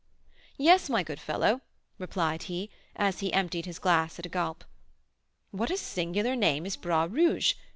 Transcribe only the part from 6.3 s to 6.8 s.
name is